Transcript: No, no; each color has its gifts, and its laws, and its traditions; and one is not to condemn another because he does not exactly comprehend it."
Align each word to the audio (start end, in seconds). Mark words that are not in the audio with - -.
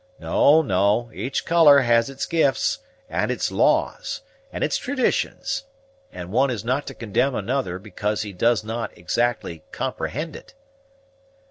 No, 0.17 0.63
no; 0.63 1.11
each 1.13 1.45
color 1.45 1.81
has 1.81 2.09
its 2.09 2.25
gifts, 2.25 2.79
and 3.07 3.29
its 3.29 3.51
laws, 3.51 4.23
and 4.51 4.63
its 4.63 4.77
traditions; 4.79 5.65
and 6.11 6.31
one 6.31 6.49
is 6.49 6.65
not 6.65 6.87
to 6.87 6.95
condemn 6.95 7.35
another 7.35 7.77
because 7.77 8.23
he 8.23 8.33
does 8.33 8.63
not 8.63 8.97
exactly 8.97 9.61
comprehend 9.71 10.35
it." 10.35 10.55